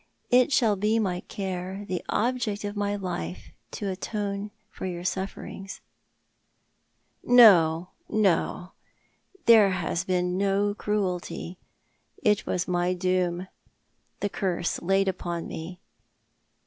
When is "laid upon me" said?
14.81-15.79